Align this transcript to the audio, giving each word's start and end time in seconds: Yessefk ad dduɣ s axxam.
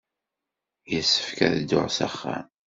Yessefk 0.91 1.37
ad 1.45 1.53
dduɣ 1.59 1.85
s 1.95 1.97
axxam. 2.07 2.45